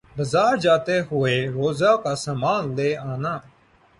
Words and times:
بازار 0.17 0.53
جاتے 0.63 0.95
ہوئے 1.09 1.35
روزہ 1.49 1.91
کا 2.03 2.13
سامان 2.23 2.63
لے 2.77 2.89
آنا 3.11 3.33